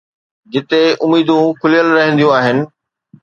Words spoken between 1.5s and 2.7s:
کليل رهنديون آهن.